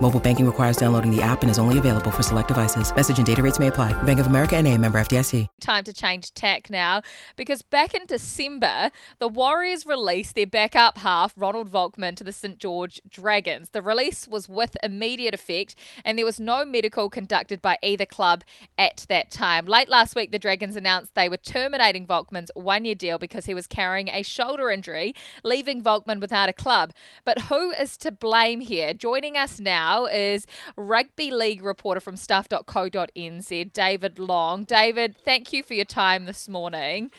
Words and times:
Mobile 0.00 0.20
banking 0.20 0.46
requires 0.46 0.76
downloading 0.76 1.10
the 1.10 1.20
app 1.20 1.42
and 1.42 1.50
is 1.50 1.58
only 1.58 1.76
available 1.76 2.12
for 2.12 2.22
select 2.22 2.46
devices. 2.46 2.94
Message 2.94 3.16
and 3.16 3.26
data 3.26 3.42
rates 3.42 3.58
may 3.58 3.66
apply. 3.66 4.00
Bank 4.04 4.20
of 4.20 4.28
America 4.28 4.54
and 4.56 4.68
a 4.68 4.78
member 4.78 5.00
FDIC. 5.00 5.48
Time 5.60 5.82
to 5.82 5.92
change 5.92 6.32
tack 6.34 6.70
now 6.70 7.02
because 7.34 7.62
back 7.62 7.94
in 7.94 8.06
December, 8.06 8.92
the 9.18 9.26
Warriors 9.26 9.86
released 9.86 10.36
their 10.36 10.46
backup 10.46 10.98
half, 10.98 11.32
Ronald 11.36 11.68
Volkman, 11.72 12.14
to 12.14 12.22
the 12.22 12.32
St. 12.32 12.58
George 12.58 13.00
Dragons. 13.08 13.70
The 13.70 13.82
release 13.82 14.28
was 14.28 14.48
with 14.48 14.76
immediate 14.84 15.34
effect 15.34 15.74
and 16.04 16.16
there 16.16 16.24
was 16.24 16.38
no 16.38 16.64
medical 16.64 17.10
conducted 17.10 17.60
by 17.60 17.76
either 17.82 18.06
club 18.06 18.44
at 18.78 19.04
that 19.08 19.32
time. 19.32 19.66
Late 19.66 19.88
last 19.88 20.14
week, 20.14 20.30
the 20.30 20.38
Dragons 20.38 20.76
announced 20.76 21.16
they 21.16 21.28
were 21.28 21.36
terminating 21.38 22.06
Volkman's 22.06 22.52
one 22.54 22.84
year 22.84 22.94
deal 22.94 23.18
because 23.18 23.46
he 23.46 23.54
was 23.54 23.66
carrying 23.66 24.08
a 24.10 24.22
shoulder 24.22 24.70
injury, 24.70 25.12
leaving 25.42 25.82
Volkman 25.82 26.20
without 26.20 26.48
a 26.48 26.52
club. 26.52 26.92
But 27.24 27.42
who 27.42 27.72
is 27.72 27.96
to 27.96 28.12
blame 28.12 28.60
here? 28.60 28.94
Joining 28.94 29.36
us 29.36 29.58
now 29.58 29.87
now 29.88 30.06
is 30.06 30.46
rugby 30.76 31.30
league 31.30 31.62
reporter 31.62 32.00
from 32.00 32.16
stuff.co.nz, 32.16 33.72
David 33.72 34.18
Long. 34.18 34.64
David, 34.64 35.16
thank 35.24 35.52
you 35.52 35.62
for 35.62 35.74
your 35.74 35.84
time 35.84 36.26
this 36.26 36.48
morning. 36.48 37.10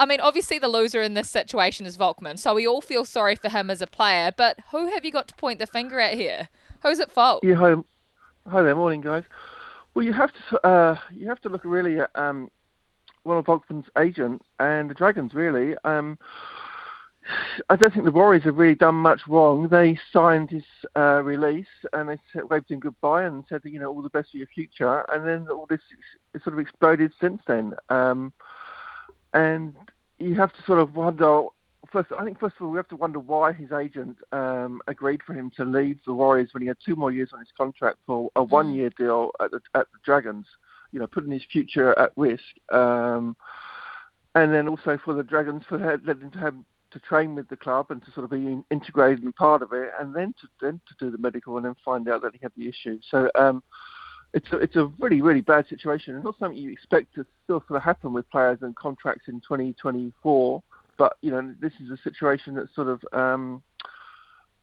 I 0.00 0.06
mean, 0.06 0.20
obviously, 0.20 0.58
the 0.58 0.68
loser 0.68 1.00
in 1.00 1.14
this 1.14 1.30
situation 1.30 1.86
is 1.86 1.96
Volkman, 1.96 2.38
so 2.38 2.54
we 2.54 2.66
all 2.66 2.80
feel 2.80 3.04
sorry 3.04 3.36
for 3.36 3.48
him 3.48 3.70
as 3.70 3.80
a 3.80 3.86
player. 3.86 4.32
But 4.36 4.58
who 4.70 4.90
have 4.90 5.04
you 5.04 5.12
got 5.12 5.28
to 5.28 5.34
point 5.34 5.58
the 5.58 5.66
finger 5.66 6.00
at 6.00 6.14
here? 6.14 6.48
Who's 6.82 6.98
at 6.98 7.12
fault? 7.12 7.44
Yeah, 7.44 7.54
hi, 7.54 7.74
hi 8.48 8.62
there, 8.62 8.74
morning, 8.74 9.00
guys. 9.00 9.22
Well, 9.94 10.04
you 10.04 10.12
have 10.12 10.32
to 10.32 10.66
uh, 10.66 10.96
you 11.14 11.28
have 11.28 11.40
to 11.42 11.48
look 11.48 11.64
really 11.64 12.00
at 12.00 12.10
um, 12.14 12.50
one 13.22 13.38
of 13.38 13.44
Volkman's 13.44 13.88
agent 13.98 14.42
and 14.58 14.90
the 14.90 14.94
Dragons, 14.94 15.34
really. 15.34 15.76
Um, 15.84 16.18
I 17.68 17.76
don't 17.76 17.92
think 17.92 18.04
the 18.04 18.10
Warriors 18.10 18.44
have 18.44 18.56
really 18.56 18.74
done 18.74 18.96
much 18.96 19.20
wrong. 19.28 19.68
They 19.68 19.98
signed 20.12 20.50
his 20.50 20.64
uh, 20.96 21.22
release 21.22 21.66
and 21.92 22.08
they 22.08 22.18
said, 22.32 22.50
waved 22.50 22.70
him 22.70 22.80
goodbye 22.80 23.24
and 23.24 23.44
said, 23.48 23.60
you 23.64 23.78
know, 23.78 23.90
all 23.90 24.02
the 24.02 24.10
best 24.10 24.30
for 24.30 24.38
your 24.38 24.48
future. 24.48 25.04
And 25.12 25.26
then 25.26 25.46
all 25.48 25.66
this 25.68 25.80
sort 26.42 26.54
of 26.54 26.58
exploded 26.58 27.12
since 27.20 27.40
then. 27.46 27.74
Um, 27.88 28.32
and 29.34 29.74
you 30.18 30.34
have 30.34 30.52
to 30.52 30.62
sort 30.66 30.80
of 30.80 30.94
wonder. 30.94 31.44
First, 31.90 32.10
I 32.18 32.24
think 32.24 32.40
first 32.40 32.56
of 32.58 32.66
all 32.66 32.72
we 32.72 32.78
have 32.78 32.88
to 32.88 32.96
wonder 32.96 33.18
why 33.18 33.52
his 33.52 33.70
agent 33.72 34.16
um, 34.32 34.80
agreed 34.86 35.20
for 35.26 35.34
him 35.34 35.50
to 35.56 35.64
leave 35.64 35.98
the 36.06 36.14
Warriors 36.14 36.50
when 36.52 36.62
he 36.62 36.68
had 36.68 36.78
two 36.84 36.96
more 36.96 37.10
years 37.10 37.30
on 37.32 37.40
his 37.40 37.48
contract 37.56 37.98
for 38.06 38.30
a 38.36 38.40
mm. 38.40 38.48
one-year 38.48 38.90
deal 38.96 39.30
at 39.40 39.50
the, 39.50 39.60
at 39.74 39.86
the 39.92 39.98
Dragons. 40.04 40.46
You 40.92 41.00
know, 41.00 41.06
putting 41.06 41.32
his 41.32 41.44
future 41.50 41.98
at 41.98 42.12
risk. 42.16 42.42
Um, 42.70 43.36
and 44.34 44.52
then 44.52 44.68
also 44.68 44.98
for 45.04 45.14
the 45.14 45.22
Dragons 45.22 45.62
for 45.68 45.78
letting 46.04 46.30
him 46.32 46.64
to 46.92 47.00
train 47.00 47.34
with 47.34 47.48
the 47.48 47.56
club 47.56 47.86
and 47.90 48.04
to 48.04 48.12
sort 48.12 48.24
of 48.24 48.30
be 48.30 48.62
integrated 48.70 49.22
and 49.24 49.34
part 49.34 49.62
of 49.62 49.72
it, 49.72 49.90
and 50.00 50.14
then 50.14 50.34
to 50.40 50.48
then 50.60 50.80
to 50.88 50.94
do 50.98 51.10
the 51.10 51.18
medical 51.18 51.56
and 51.56 51.66
then 51.66 51.76
find 51.84 52.08
out 52.08 52.22
that 52.22 52.34
he 52.34 52.40
had 52.42 52.52
the 52.56 52.68
issue. 52.68 52.98
So 53.10 53.30
um, 53.34 53.62
it's 54.34 54.50
a, 54.52 54.56
it's 54.58 54.76
a 54.76 54.90
really 54.98 55.20
really 55.20 55.40
bad 55.40 55.66
situation, 55.68 56.14
and 56.14 56.24
not 56.24 56.38
something 56.38 56.58
you 56.58 56.70
expect 56.70 57.14
to 57.14 57.26
still 57.44 57.62
sort 57.66 57.78
of 57.78 57.82
happen 57.82 58.12
with 58.12 58.30
players 58.30 58.58
and 58.62 58.74
contracts 58.76 59.28
in 59.28 59.40
2024. 59.40 60.62
But 60.98 61.16
you 61.20 61.30
know 61.30 61.54
this 61.60 61.72
is 61.82 61.90
a 61.90 61.96
situation 62.02 62.54
that's 62.54 62.74
sort 62.74 62.88
of 62.88 63.02
um, 63.12 63.62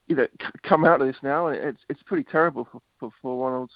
you 0.07 0.15
know 0.15 0.27
come 0.63 0.85
out 0.85 1.01
of 1.01 1.07
this 1.07 1.17
now, 1.23 1.47
and 1.47 1.57
it's 1.57 1.81
it's 1.89 2.03
pretty 2.03 2.23
terrible 2.23 2.67
for 2.71 2.81
for, 2.99 3.11
for 3.21 3.45
Ronald. 3.45 3.71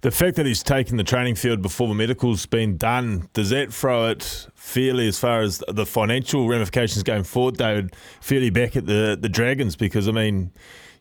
The 0.00 0.10
fact 0.10 0.36
that 0.36 0.46
he's 0.46 0.62
taken 0.62 0.96
the 0.96 1.04
training 1.04 1.34
field 1.34 1.62
before 1.62 1.88
the 1.88 1.94
medical's 1.94 2.46
been 2.46 2.76
done, 2.76 3.28
does 3.32 3.50
that 3.50 3.72
throw 3.72 4.08
it 4.08 4.48
fairly 4.54 5.08
as 5.08 5.18
far 5.18 5.40
as 5.40 5.62
the 5.68 5.86
financial 5.86 6.46
ramifications 6.48 7.02
going 7.02 7.24
forward, 7.24 7.56
David, 7.56 7.94
fairly 8.20 8.50
back 8.50 8.76
at 8.76 8.86
the, 8.86 9.18
the 9.20 9.28
Dragons? 9.28 9.76
Because, 9.76 10.06
I 10.06 10.12
mean, 10.12 10.52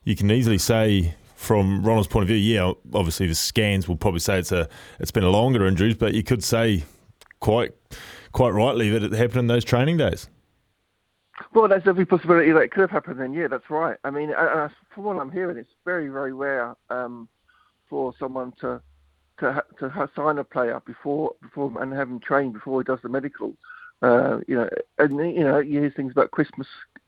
you 0.03 0.15
can 0.15 0.31
easily 0.31 0.57
say 0.57 1.15
from 1.35 1.83
Ronald's 1.83 2.07
point 2.07 2.23
of 2.23 2.27
view, 2.29 2.37
yeah, 2.37 2.71
obviously 2.93 3.27
the 3.27 3.35
scans 3.35 3.87
will 3.87 3.95
probably 3.95 4.19
say 4.19 4.39
it's 4.39 4.51
a 4.51 4.67
it's 4.99 5.11
been 5.11 5.23
a 5.23 5.29
longer 5.29 5.67
injury, 5.67 5.93
but 5.93 6.13
you 6.13 6.23
could 6.23 6.43
say 6.43 6.83
quite 7.39 7.73
quite 8.31 8.49
rightly 8.49 8.89
that 8.89 9.03
it 9.03 9.11
happened 9.13 9.41
in 9.41 9.47
those 9.47 9.63
training 9.63 9.97
days. 9.97 10.29
Well, 11.53 11.67
there's 11.67 11.87
every 11.87 12.05
possibility 12.05 12.51
that 12.51 12.61
it 12.61 12.71
could 12.71 12.81
have 12.81 12.91
happened 12.91 13.19
then. 13.19 13.33
Yeah, 13.33 13.47
that's 13.47 13.69
right. 13.69 13.97
I 14.03 14.09
mean, 14.09 14.33
uh, 14.33 14.69
from 14.93 15.03
what 15.03 15.17
I'm 15.17 15.31
hearing, 15.31 15.57
it's 15.57 15.69
very, 15.85 16.07
very 16.09 16.33
rare 16.33 16.75
um, 16.89 17.29
for 17.89 18.13
someone 18.19 18.53
to 18.61 18.81
to 19.39 19.63
to 19.79 20.09
sign 20.15 20.37
a 20.37 20.43
player 20.43 20.81
before 20.85 21.31
before 21.41 21.71
and 21.81 21.93
have 21.93 22.09
him 22.09 22.19
trained 22.19 22.53
before 22.53 22.81
he 22.81 22.85
does 22.85 22.99
the 23.01 23.09
medical. 23.09 23.53
Uh, 24.01 24.39
you 24.47 24.55
know, 24.55 24.69
and 24.99 25.17
you 25.35 25.43
know, 25.43 25.57
you 25.57 25.79
hear 25.79 25.89
things 25.89 26.11
about 26.11 26.31
Christmas 26.31 26.67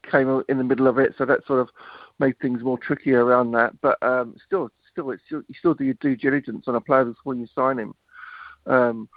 came 0.09 0.43
in 0.49 0.57
the 0.57 0.63
middle 0.63 0.87
of 0.87 0.97
it, 0.97 1.13
so 1.17 1.25
that 1.25 1.45
sort 1.45 1.59
of 1.59 1.69
made 2.17 2.37
things 2.39 2.63
more 2.63 2.79
tricky 2.79 3.13
around 3.13 3.51
that. 3.51 3.79
But 3.81 4.01
um, 4.01 4.35
still, 4.45 4.71
still, 4.91 5.11
it's 5.11 5.21
still, 5.27 5.43
you 5.47 5.55
still 5.57 5.75
do 5.75 5.83
your 5.83 5.93
due 5.95 6.15
diligence 6.15 6.65
on 6.67 6.75
a 6.75 6.81
player 6.81 7.05
before 7.05 7.35
you 7.35 7.47
sign 7.53 7.77
him, 7.77 7.93
um, 8.65 9.09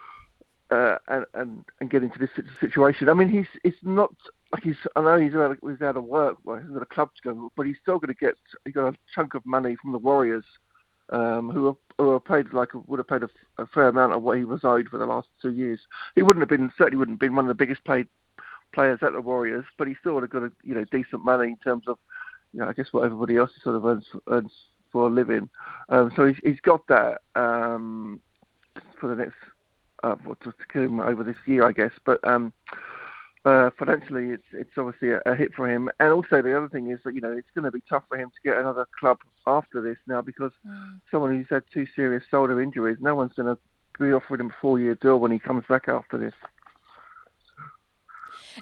uh, 0.70 0.98
and 1.08 1.24
and 1.32 1.64
and 1.80 1.90
get 1.90 2.02
into 2.02 2.18
this 2.18 2.30
situation. 2.60 3.08
I 3.08 3.14
mean, 3.14 3.30
he's 3.30 3.46
it's 3.64 3.78
not 3.82 4.12
like 4.52 4.64
he's. 4.64 4.76
I 4.94 5.00
know 5.00 5.18
he's 5.18 5.34
out 5.34 5.52
of, 5.52 5.58
he's 5.66 5.80
out 5.80 5.96
of 5.96 6.04
work, 6.04 6.36
well, 6.44 6.58
he's 6.58 6.70
got 6.70 6.82
a 6.82 6.86
club 6.86 7.10
to 7.16 7.22
go, 7.22 7.52
but 7.56 7.66
he's 7.66 7.76
still 7.80 7.98
going 7.98 8.14
to 8.14 8.20
get. 8.20 8.34
He 8.66 8.72
got 8.72 8.92
a 8.92 8.96
chunk 9.14 9.32
of 9.32 9.46
money 9.46 9.76
from 9.80 9.92
the 9.92 9.98
Warriors 9.98 10.44
um, 11.10 11.50
who, 11.50 11.68
are, 11.68 11.76
who 11.98 12.10
are 12.10 12.20
paid 12.20 12.52
like 12.52 12.70
would 12.86 12.98
have 12.98 13.08
paid 13.08 13.22
a, 13.22 13.62
a, 13.62 13.66
fair 13.66 13.88
amount 13.88 14.12
of 14.12 14.22
what 14.22 14.38
he 14.38 14.44
was 14.44 14.60
owed 14.64 14.88
for 14.88 14.98
the 14.98 15.06
last 15.06 15.28
two 15.40 15.52
years. 15.52 15.80
He 16.14 16.22
wouldn't 16.22 16.42
have 16.42 16.48
been 16.48 16.72
certainly 16.76 16.98
wouldn't 16.98 17.16
have 17.16 17.20
been 17.20 17.36
one 17.36 17.44
of 17.44 17.48
the 17.48 17.54
biggest 17.54 17.84
paid 17.84 18.06
players 18.72 19.00
at 19.02 19.12
the 19.12 19.20
Warriors, 19.20 19.64
but 19.78 19.88
he 19.88 19.94
still 20.00 20.14
would 20.14 20.22
have 20.22 20.30
got 20.30 20.42
a 20.42 20.52
you 20.62 20.74
know 20.74 20.84
decent 20.90 21.24
money 21.24 21.48
in 21.48 21.56
terms 21.58 21.84
of 21.86 21.98
you 22.52 22.60
know 22.60 22.68
I 22.68 22.72
guess 22.72 22.92
what 22.92 23.04
everybody 23.04 23.36
else 23.36 23.50
sort 23.62 23.76
of 23.76 23.84
earns 23.84 24.06
earns 24.28 24.52
for 24.90 25.06
a 25.06 25.10
living. 25.10 25.48
Um, 25.88 26.12
so 26.14 26.26
he's, 26.26 26.36
he's 26.44 26.60
got 26.60 26.86
that 26.88 27.22
um, 27.34 28.20
for 29.00 29.08
the 29.08 29.16
next 29.16 29.36
uh, 30.02 30.16
what 30.24 30.38
to 30.40 30.52
him 30.80 31.00
over 31.00 31.24
this 31.24 31.36
year, 31.46 31.66
I 31.66 31.72
guess. 31.72 31.92
But 32.04 32.26
um, 32.26 32.52
uh, 33.44 33.70
financially, 33.78 34.30
it's 34.30 34.44
it's 34.52 34.70
obviously 34.76 35.10
a, 35.10 35.20
a, 35.26 35.34
hit 35.34 35.52
for 35.54 35.68
him. 35.68 35.90
And 35.98 36.12
also 36.12 36.42
the 36.42 36.56
other 36.56 36.68
thing 36.68 36.90
is 36.90 37.00
that 37.04 37.14
you 37.14 37.20
know 37.20 37.32
it's 37.32 37.48
going 37.54 37.64
to 37.64 37.72
be 37.72 37.82
tough 37.88 38.04
for 38.08 38.16
him 38.16 38.30
to 38.30 38.48
get 38.48 38.58
another 38.58 38.86
club 38.98 39.18
after 39.46 39.80
this 39.80 39.96
now 40.06 40.22
because 40.22 40.52
mm. 40.66 41.00
someone 41.10 41.36
who's 41.36 41.46
had 41.50 41.64
two 41.72 41.86
serious 41.96 42.22
shoulder 42.30 42.60
injuries, 42.60 42.98
no 43.00 43.14
one's 43.14 43.32
going 43.34 43.54
to 43.54 43.60
be 43.98 44.12
offering 44.12 44.40
him 44.40 44.46
a 44.46 44.56
four-year 44.60 44.94
deal 44.96 45.18
when 45.18 45.32
he 45.32 45.38
comes 45.38 45.64
back 45.68 45.88
after 45.88 46.18
this. 46.18 46.34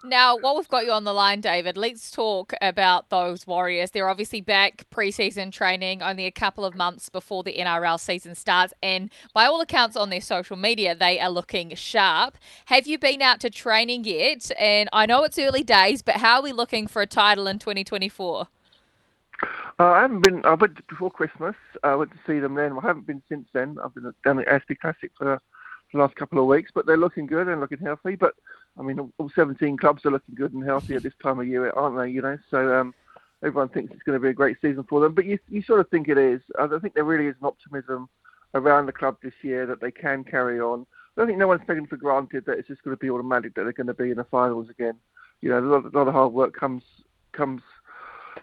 Now, 0.04 0.36
while 0.36 0.56
we've 0.56 0.68
got 0.68 0.84
you 0.84 0.92
on 0.92 1.04
the 1.04 1.12
line, 1.12 1.40
David, 1.40 1.76
let's 1.76 2.10
talk 2.10 2.52
about 2.60 3.08
those 3.10 3.46
Warriors. 3.46 3.90
They're 3.90 4.08
obviously 4.08 4.40
back 4.40 4.84
preseason 4.90 5.52
training 5.52 6.02
only 6.02 6.26
a 6.26 6.30
couple 6.30 6.64
of 6.64 6.74
months 6.74 7.08
before 7.08 7.42
the 7.42 7.54
NRL 7.54 7.98
season 7.98 8.34
starts. 8.34 8.72
And 8.82 9.10
by 9.34 9.46
all 9.46 9.60
accounts 9.60 9.96
on 9.96 10.10
their 10.10 10.20
social 10.20 10.56
media, 10.56 10.94
they 10.94 11.20
are 11.20 11.30
looking 11.30 11.74
sharp. 11.74 12.36
Have 12.66 12.86
you 12.86 12.98
been 12.98 13.22
out 13.22 13.40
to 13.40 13.50
training 13.50 14.04
yet? 14.04 14.50
And 14.58 14.88
I 14.92 15.06
know 15.06 15.24
it's 15.24 15.38
early 15.38 15.62
days, 15.62 16.02
but 16.02 16.16
how 16.16 16.36
are 16.36 16.42
we 16.42 16.52
looking 16.52 16.86
for 16.86 17.02
a 17.02 17.06
title 17.06 17.46
in 17.46 17.58
2024? 17.58 18.48
Uh, 19.78 19.84
I 19.84 20.02
haven't 20.02 20.22
been. 20.22 20.44
I 20.44 20.54
went 20.54 20.86
before 20.88 21.10
Christmas. 21.10 21.54
I 21.82 21.94
went 21.94 22.10
to 22.10 22.18
see 22.26 22.38
them 22.38 22.54
then. 22.54 22.72
I 22.72 22.86
haven't 22.86 23.06
been 23.06 23.22
since 23.28 23.48
then. 23.54 23.78
I've 23.82 23.94
been 23.94 24.12
down 24.24 24.38
at 24.40 24.46
ASB 24.46 24.78
Classic 24.78 25.10
for 25.16 25.40
the 25.92 25.98
last 25.98 26.16
couple 26.16 26.38
of 26.38 26.46
weeks, 26.46 26.70
but 26.74 26.86
they're 26.86 26.98
looking 26.98 27.26
good 27.26 27.48
and 27.48 27.60
looking 27.60 27.78
healthy. 27.78 28.16
But 28.16 28.34
I 28.78 28.82
mean, 28.82 29.12
all 29.18 29.30
17 29.34 29.76
clubs 29.76 30.04
are 30.04 30.10
looking 30.10 30.34
good 30.34 30.52
and 30.52 30.64
healthy 30.64 30.94
at 30.94 31.02
this 31.02 31.12
time 31.22 31.40
of 31.40 31.46
year, 31.46 31.70
aren't 31.70 31.98
they? 31.98 32.08
You 32.10 32.22
know, 32.22 32.38
so 32.50 32.78
um, 32.78 32.94
everyone 33.42 33.68
thinks 33.68 33.92
it's 33.92 34.02
going 34.02 34.18
to 34.18 34.22
be 34.22 34.30
a 34.30 34.34
great 34.34 34.56
season 34.60 34.84
for 34.88 35.00
them. 35.00 35.14
But 35.14 35.26
you, 35.26 35.38
you 35.48 35.62
sort 35.62 35.80
of 35.80 35.88
think 35.88 36.08
it 36.08 36.18
is. 36.18 36.40
I 36.58 36.66
think 36.78 36.94
there 36.94 37.04
really 37.04 37.26
is 37.26 37.36
an 37.40 37.46
optimism 37.46 38.08
around 38.54 38.86
the 38.86 38.92
club 38.92 39.16
this 39.22 39.34
year 39.42 39.66
that 39.66 39.80
they 39.80 39.90
can 39.90 40.24
carry 40.24 40.60
on. 40.60 40.86
I 41.16 41.20
don't 41.20 41.26
think 41.26 41.38
no 41.38 41.48
one's 41.48 41.66
taken 41.66 41.86
for 41.86 41.96
granted 41.96 42.46
that 42.46 42.58
it's 42.58 42.68
just 42.68 42.82
going 42.82 42.96
to 42.96 43.00
be 43.00 43.10
automatic 43.10 43.54
that 43.54 43.64
they're 43.64 43.72
going 43.72 43.86
to 43.88 43.94
be 43.94 44.10
in 44.10 44.16
the 44.16 44.24
finals 44.24 44.68
again. 44.70 44.94
You 45.40 45.50
know, 45.50 45.58
a 45.58 45.60
lot, 45.60 45.84
a 45.84 45.96
lot 45.96 46.08
of 46.08 46.14
hard 46.14 46.32
work 46.32 46.54
comes 46.54 46.82
comes 47.32 47.62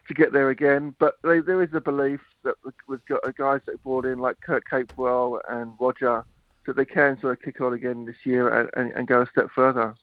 to 0.07 0.13
get 0.13 0.33
there 0.33 0.49
again. 0.49 0.95
But 0.99 1.15
they, 1.23 1.39
there 1.39 1.63
is 1.63 1.73
a 1.73 1.81
belief 1.81 2.21
that 2.43 2.55
with 2.87 3.01
guys 3.37 3.61
that 3.65 3.83
brought 3.83 4.05
in 4.05 4.19
like 4.19 4.39
Kurt 4.41 4.63
Capewell 4.69 5.39
and 5.49 5.73
Roger 5.79 6.23
that 6.65 6.75
they 6.75 6.85
can 6.85 7.19
sort 7.19 7.37
of 7.37 7.43
kick 7.43 7.61
on 7.61 7.73
again 7.73 8.05
this 8.05 8.25
year 8.25 8.49
and, 8.49 8.69
and, 8.75 8.91
and 8.91 9.07
go 9.07 9.21
a 9.21 9.27
step 9.27 9.47
further. 9.55 9.95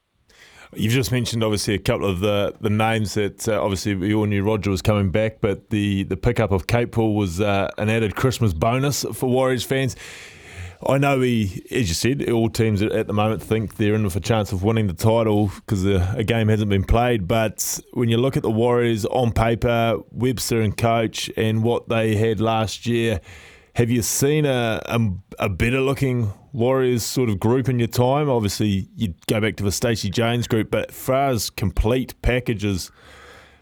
You've 0.77 0.93
just 0.93 1.13
mentioned 1.13 1.45
obviously 1.45 1.75
a 1.75 1.79
couple 1.79 2.09
of 2.09 2.21
the, 2.21 2.55
the 2.61 2.71
names 2.71 3.15
that 3.15 3.49
uh, 3.49 3.63
obviously 3.63 3.95
we 3.95 4.13
all 4.13 4.27
knew 4.27 4.43
Roger 4.43 4.71
was 4.71 4.83
coming 4.83 5.11
back, 5.11 5.41
but 5.41 5.71
the, 5.71 6.03
the 6.05 6.17
pickup 6.17 6.51
of 6.51 6.67
Capewell 6.67 7.15
was 7.15 7.41
uh, 7.41 7.71
an 7.79 7.91
added 7.91 8.17
Christmas 8.17 8.53
bonus 8.53 9.05
for 9.13 9.29
Warriors 9.29 9.65
fans. 9.65 9.95
I 10.87 10.99
know 10.99 11.21
he, 11.21 11.65
as 11.71 11.89
you 11.89 11.95
said, 11.95 12.29
all 12.29 12.51
teams 12.51 12.83
at 12.83 13.07
the 13.07 13.13
moment 13.13 13.43
think 13.43 13.77
they're 13.77 13.95
in 13.95 14.05
with 14.05 14.17
a 14.17 14.21
chance 14.21 14.53
of 14.53 14.63
winning 14.63 14.87
the 14.87 14.95
title 14.95 15.51
because 15.55 15.85
a 15.85 16.25
game 16.25 16.49
hasn't 16.49 16.69
been 16.69 16.85
played. 16.85 17.27
But 17.27 17.81
when 17.93 18.09
you 18.09 18.19
look 18.19 18.37
at 18.37 18.43
the 18.43 18.51
Warriors 18.51 19.07
on 19.07 19.33
paper, 19.33 19.99
Webster 20.11 20.61
and 20.61 20.77
coach, 20.77 21.31
and 21.37 21.63
what 21.63 21.89
they 21.89 22.17
had 22.17 22.41
last 22.41 22.87
year, 22.87 23.21
have 23.75 23.91
you 23.91 24.03
seen 24.03 24.47
a, 24.47 24.81
a, 24.87 25.01
a 25.39 25.49
better 25.49 25.81
looking 25.81 26.33
Warriors 26.53 27.03
sort 27.03 27.29
of 27.29 27.41
group 27.41 27.69
in 27.69 27.79
your 27.79 27.89
time? 27.89 28.31
Obviously, 28.31 28.89
you 28.95 29.15
go 29.27 29.41
back 29.41 29.57
to 29.57 29.65
the 29.65 29.73
Stacey 29.73 30.11
Jones 30.11 30.47
group, 30.47 30.71
but 30.71 30.91
as 30.91 30.97
far 30.97 31.29
as 31.31 31.51
complete 31.51 32.21
packages, 32.23 32.93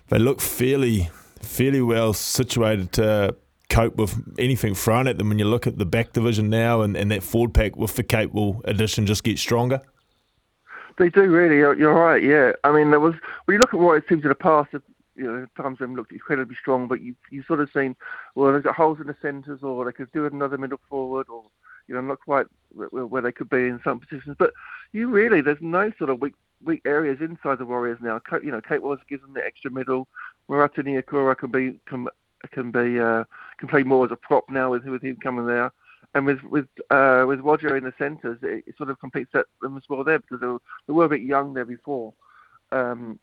they 0.09 0.19
look 0.19 0.41
fairly 0.41 1.11
fairly 1.41 1.82
well 1.82 2.12
situated 2.12 2.93
to 2.93 3.35
cope 3.69 3.97
with 3.97 4.14
anything 4.38 4.75
thrown 4.75 5.09
at 5.09 5.19
them. 5.19 5.31
When 5.31 5.38
you 5.38 5.47
look 5.47 5.67
at 5.67 5.79
the 5.79 5.87
back 5.87 6.12
division 6.12 6.50
now 6.50 6.82
and, 6.82 6.97
and 6.97 7.11
that 7.11 7.23
forward 7.23 7.55
pack 7.55 7.76
with 7.76 7.97
the 7.97 8.05
Capewell 8.05 8.61
addition 8.64 9.06
just 9.06 9.25
get 9.25 9.38
stronger. 9.38 9.81
They 10.99 11.09
do 11.09 11.23
really. 11.23 11.56
You're, 11.56 11.76
you're, 11.76 11.94
right. 11.94 12.23
Yeah. 12.23 12.53
I 12.64 12.70
mean, 12.70 12.91
there 12.91 13.00
was 13.00 13.14
when 13.47 13.55
you 13.55 13.59
look 13.59 13.73
at 13.73 13.81
Warriors 13.81 14.05
teams 14.09 14.23
in 14.23 14.29
the 14.29 14.35
past, 14.35 14.75
you 15.17 15.25
know, 15.25 15.47
times 15.56 15.79
them 15.79 15.94
looked 15.94 16.12
incredibly 16.12 16.56
strong, 16.56 16.88
but 16.88 17.00
you 17.00 17.14
you 17.31 17.43
sort 17.43 17.61
of 17.61 17.70
seen 17.73 17.97
well, 18.35 18.53
they've 18.53 18.62
got 18.62 18.75
holes 18.75 19.00
in 19.00 19.06
the 19.06 19.17
centres, 19.20 19.62
or 19.62 19.85
they 19.85 19.93
could 19.93 20.12
do 20.12 20.26
another 20.26 20.59
middle 20.59 20.81
forward, 20.88 21.26
or 21.29 21.44
you 21.87 21.94
know, 21.94 22.00
not 22.00 22.20
quite 22.20 22.47
where 22.75 23.23
they 23.23 23.32
could 23.32 23.50
be 23.50 23.69
in 23.69 23.81
some 23.85 24.00
positions. 24.00 24.37
But 24.38 24.53
you 24.93 25.09
really, 25.09 25.41
there's 25.41 25.59
no 25.61 25.93
sort 25.99 26.11
of 26.11 26.20
weak 26.20 26.35
weak 26.64 26.82
areas 26.85 27.19
inside 27.20 27.59
the 27.59 27.67
Warriors 27.67 27.99
now. 28.00 28.20
You 28.43 28.53
know, 28.53 28.61
Capewell 28.61 28.97
gives 29.09 29.23
them 29.23 29.35
the 29.35 29.44
extra 29.44 29.70
middle. 29.70 30.09
Marata 30.49 30.79
Niukore 30.79 31.37
can 31.37 31.50
be 31.50 31.79
can, 31.87 32.09
can 32.50 32.70
be 32.70 32.99
uh, 32.99 33.25
can 33.59 33.69
play 33.69 33.82
more 33.82 34.05
as 34.05 34.12
a 34.12 34.17
prop 34.17 34.49
now 34.49 34.70
with 34.70 34.85
with 34.85 35.03
him 35.03 35.17
coming 35.17 35.47
there. 35.47 35.73
And 36.14 36.26
with 36.26 36.43
with 36.43 36.67
uh, 36.91 37.25
with 37.26 37.41
Roger 37.41 37.76
in 37.76 37.85
the 37.85 37.94
centres, 37.99 38.38
it, 38.43 38.64
it, 38.67 38.76
sort 38.76 38.91
of 38.91 39.00
completes 39.00 39.31
at 39.35 39.47
them 39.62 39.76
as 39.76 39.85
well 39.88 40.05
there 40.05 40.19
because 40.19 40.41
they 40.41 40.47
were, 40.47 40.61
they 40.87 40.93
were 40.93 41.05
a 41.06 41.09
bit 41.09 41.23
young 41.23 41.55
there 41.55 41.64
before 41.64 42.12
um, 42.70 43.19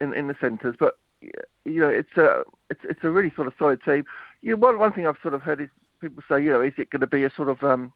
in 0.00 0.14
in 0.14 0.26
the 0.26 0.36
centres. 0.40 0.74
But 0.78 0.96
you 1.20 1.80
know, 1.80 1.88
it's 1.88 2.16
a 2.16 2.42
it's 2.70 2.80
it's 2.84 3.04
a 3.04 3.10
really 3.10 3.32
sort 3.34 3.46
of 3.46 3.54
solid 3.58 3.82
team. 3.82 4.04
You 4.42 4.52
know, 4.52 4.56
one 4.56 4.78
one 4.78 4.92
thing 4.92 5.06
I've 5.06 5.18
sort 5.22 5.34
of 5.34 5.42
heard 5.42 5.60
is 5.60 5.68
people 6.00 6.22
say, 6.28 6.42
you 6.42 6.50
know, 6.50 6.60
is 6.62 6.72
it 6.78 6.90
going 6.90 7.00
to 7.00 7.06
be 7.06 7.24
a 7.24 7.30
sort 7.30 7.48
of 7.48 7.62
um, 7.62 7.92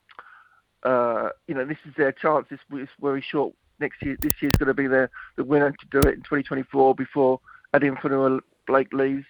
uh, 0.85 1.31
you 1.49 1.55
know, 1.55 1.65
this 1.65 1.79
is 1.87 1.95
their 1.97 2.13
chance. 2.13 2.47
This 2.51 2.61
is 2.73 2.89
very 3.01 3.23
short. 3.23 3.55
Next 3.81 4.03
year, 4.03 4.17
this 4.21 4.35
year's 4.41 4.53
going 4.59 4.69
to 4.69 4.75
be 4.75 4.87
their 4.87 5.11
the 5.37 5.45
winner 5.45 5.71
to 5.73 5.87
do 5.91 5.99
it 6.09 6.15
in 6.15 6.21
2024 6.21 6.95
before 6.95 7.41
Addin 7.73 7.97
Fonua 7.97 8.41
Blake 8.67 8.93
leaves. 8.93 9.27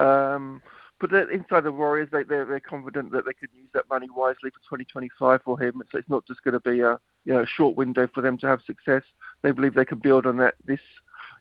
Um, 0.00 0.62
but 1.00 1.12
inside 1.30 1.64
the 1.64 1.72
Warriors, 1.72 2.08
they, 2.12 2.22
they're, 2.22 2.46
they're 2.46 2.60
confident 2.60 3.12
that 3.12 3.26
they 3.26 3.34
could 3.34 3.50
use 3.54 3.68
that 3.74 3.88
money 3.90 4.06
wisely 4.14 4.50
for 4.50 4.78
2025 4.78 5.42
for 5.44 5.60
him. 5.60 5.82
So 5.92 5.98
it's 5.98 6.08
not 6.08 6.26
just 6.26 6.42
going 6.44 6.54
to 6.54 6.60
be 6.60 6.80
a 6.80 6.98
you 7.24 7.34
know 7.34 7.44
short 7.44 7.76
window 7.76 8.08
for 8.14 8.22
them 8.22 8.38
to 8.38 8.46
have 8.46 8.60
success. 8.66 9.02
They 9.42 9.50
believe 9.50 9.74
they 9.74 9.84
can 9.84 9.98
build 9.98 10.24
on 10.24 10.38
that 10.38 10.54
this 10.64 10.80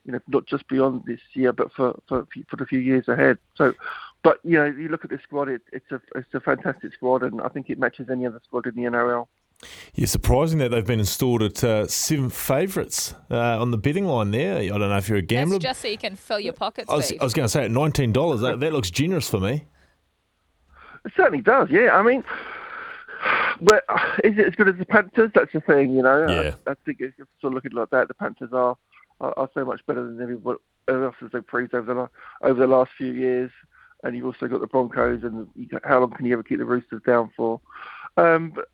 you 0.05 0.11
know, 0.11 0.19
not 0.27 0.45
just 0.45 0.67
beyond 0.67 1.03
this 1.05 1.19
year, 1.33 1.53
but 1.53 1.71
for 1.73 1.99
for 2.07 2.27
for 2.49 2.55
the 2.55 2.65
few 2.65 2.79
years 2.79 3.07
ahead. 3.07 3.37
So, 3.55 3.73
but 4.23 4.39
you 4.43 4.57
know, 4.57 4.65
you 4.65 4.89
look 4.89 5.03
at 5.03 5.11
the 5.11 5.19
squad; 5.23 5.49
it, 5.49 5.61
it's 5.71 5.91
a 5.91 6.01
it's 6.15 6.33
a 6.33 6.39
fantastic 6.39 6.93
squad, 6.93 7.23
and 7.23 7.41
I 7.41 7.47
think 7.49 7.69
it 7.69 7.79
matches 7.79 8.09
any 8.09 8.25
other 8.25 8.41
squad 8.45 8.67
in 8.67 8.75
the 8.75 8.83
NRL. 8.83 9.27
Yeah, 9.93 10.07
surprising 10.07 10.59
that 10.59 10.71
they've 10.71 10.85
been 10.85 10.99
installed 10.99 11.41
at 11.41 11.63
uh, 11.63 11.87
seven 11.87 12.29
favourites 12.29 13.15
uh, 13.31 13.61
on 13.61 13.71
the 13.71 13.77
betting 13.77 14.05
line 14.05 14.31
there. 14.31 14.57
I 14.57 14.67
don't 14.67 14.89
know 14.89 14.97
if 14.97 15.07
you're 15.07 15.19
a 15.19 15.21
gambler. 15.21 15.55
That's 15.55 15.63
just 15.63 15.81
so 15.81 15.87
you 15.87 15.97
can 15.97 16.15
fill 16.15 16.39
your 16.39 16.53
pockets. 16.53 16.89
I 16.89 16.95
was, 16.95 17.13
was 17.21 17.33
going 17.33 17.45
to 17.45 17.49
say 17.49 17.65
at 17.65 17.71
nineteen 17.71 18.11
dollars, 18.11 18.41
that, 18.41 18.59
that 18.59 18.73
looks 18.73 18.91
generous 18.91 19.29
for 19.29 19.39
me. 19.39 19.65
It 21.05 21.11
certainly 21.15 21.41
does. 21.41 21.69
Yeah, 21.69 21.91
I 21.93 22.01
mean, 22.01 22.23
but 23.61 23.83
is 24.23 24.37
it 24.37 24.47
as 24.47 24.55
good 24.55 24.69
as 24.69 24.75
the 24.77 24.85
Panthers? 24.85 25.31
That's 25.33 25.53
the 25.53 25.61
thing, 25.61 25.93
you 25.93 26.01
know. 26.01 26.25
Yeah. 26.27 26.55
I, 26.67 26.71
I 26.71 26.73
think 26.85 26.99
if 26.99 27.13
you 27.17 27.25
sort 27.39 27.51
of 27.51 27.55
look 27.55 27.65
at 27.65 27.71
it 27.71 27.75
like 27.75 27.89
that, 27.91 28.07
the 28.07 28.13
Panthers 28.13 28.51
are 28.53 28.77
are, 29.21 29.33
are 29.37 29.49
so 29.53 29.65
much 29.65 29.85
better 29.85 30.03
than 30.03 30.21
everybody 30.21 30.59
else 30.87 31.15
as 31.23 31.31
they've 31.31 31.45
proved 31.45 31.73
over 31.73 31.93
the 31.93 32.47
over 32.47 32.59
the 32.59 32.67
last 32.67 32.91
few 32.97 33.11
years. 33.11 33.51
And 34.03 34.15
you've 34.15 34.25
also 34.25 34.47
got 34.47 34.59
the 34.59 34.67
Broncos, 34.67 35.23
and 35.23 35.47
got, 35.69 35.85
how 35.85 35.99
long 36.01 36.11
can 36.11 36.25
you 36.25 36.33
ever 36.33 36.43
keep 36.43 36.57
the 36.57 36.65
Roosters 36.65 37.01
down 37.05 37.31
for? 37.37 37.61
Um, 38.17 38.51
but, 38.53 38.69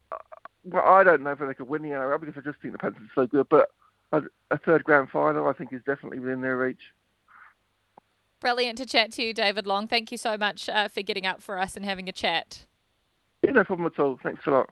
but 0.66 0.84
I 0.84 1.04
don't 1.04 1.22
know 1.22 1.32
if 1.32 1.40
they 1.40 1.54
could 1.54 1.68
win 1.68 1.84
the 1.84 1.90
NRL 1.90 2.20
because 2.20 2.36
I 2.36 2.42
just 2.42 2.60
think 2.62 2.74
the 2.74 2.80
Panthers 2.80 3.04
are 3.04 3.24
so 3.24 3.28
good. 3.28 3.48
But 3.48 3.70
a, 4.12 4.24
a 4.50 4.58
third 4.58 4.84
grand 4.84 5.10
final, 5.10 5.48
I 5.48 5.54
think, 5.54 5.72
is 5.72 5.82
definitely 5.86 6.20
within 6.20 6.42
their 6.42 6.58
reach. 6.58 6.82
Brilliant 8.40 8.78
to 8.78 8.86
chat 8.86 9.12
to 9.14 9.24
you, 9.24 9.34
David 9.34 9.68
Long. 9.68 9.88
Thank 9.88 10.12
you 10.12 10.18
so 10.18 10.38
much 10.38 10.70
uh, 10.70 10.88
for 10.88 11.02
getting 11.02 11.26
up 11.26 11.42
for 11.42 11.60
us 11.60 11.76
and 11.76 11.86
having 11.86 12.08
a 12.08 12.14
chat. 12.14 12.66
Yeah, 13.44 13.52
no 13.52 13.64
problem 13.64 13.86
at 13.86 14.00
all. 14.00 14.20
Thanks 14.24 14.48
a 14.48 14.52
lot. 14.52 14.70